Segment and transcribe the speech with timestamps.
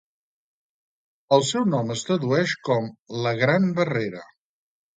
[1.37, 2.91] El seu nom es tradueix com
[3.27, 4.27] "la Gran Barrera".